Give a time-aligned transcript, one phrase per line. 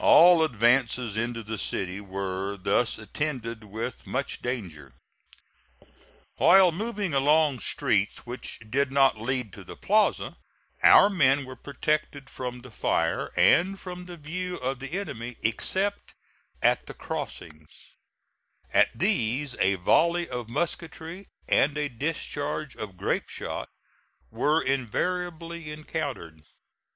[0.00, 4.94] All advances into the city were thus attended with much danger.
[6.38, 10.36] While moving along streets which did not lead to the plaza,
[10.82, 16.14] our men were protected from the fire, and from the view, of the enemy except
[16.60, 17.94] at the crossings;
[18.72, 23.68] but at these a volley of musketry and a discharge of grape shot
[24.32, 26.42] were invariably encountered.